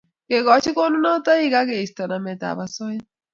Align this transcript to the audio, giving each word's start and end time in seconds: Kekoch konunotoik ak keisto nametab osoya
Kekoch 0.29 0.67
konunotoik 0.77 1.53
ak 1.59 1.67
keisto 1.71 2.03
nametab 2.09 2.57
osoya 2.65 3.01